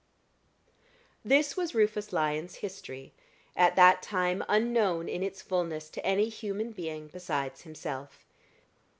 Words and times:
This 1.23 1.55
was 1.55 1.75
Rufus 1.75 2.11
Lyon's 2.11 2.55
history, 2.55 3.13
at 3.55 3.75
that 3.75 4.01
time 4.01 4.43
unknown 4.49 5.07
in 5.07 5.21
its 5.21 5.43
fullness 5.43 5.91
to 5.91 6.03
any 6.03 6.27
human 6.27 6.71
being 6.71 7.07
besides 7.09 7.61
himself. 7.61 8.25